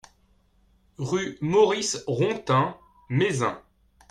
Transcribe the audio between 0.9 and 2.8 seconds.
Rue Maurice Rontin,